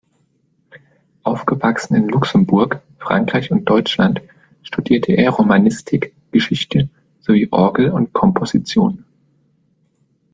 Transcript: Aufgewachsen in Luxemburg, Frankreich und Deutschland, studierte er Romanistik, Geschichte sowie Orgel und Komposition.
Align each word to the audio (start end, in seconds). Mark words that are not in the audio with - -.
Aufgewachsen 1.21 1.93
in 1.93 2.09
Luxemburg, 2.09 2.81
Frankreich 2.97 3.51
und 3.51 3.65
Deutschland, 3.65 4.19
studierte 4.63 5.13
er 5.13 5.29
Romanistik, 5.29 6.11
Geschichte 6.31 6.89
sowie 7.19 7.49
Orgel 7.51 7.91
und 7.91 8.11
Komposition. 8.11 9.05